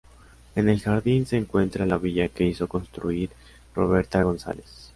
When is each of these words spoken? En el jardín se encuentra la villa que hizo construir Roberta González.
En 0.55 0.67
el 0.67 0.79
jardín 0.79 1.27
se 1.27 1.37
encuentra 1.37 1.85
la 1.85 1.99
villa 1.99 2.27
que 2.27 2.47
hizo 2.47 2.67
construir 2.67 3.29
Roberta 3.75 4.23
González. 4.23 4.89